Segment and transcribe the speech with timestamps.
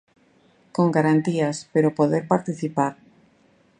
[0.75, 2.93] Con garantías, pero poder participar.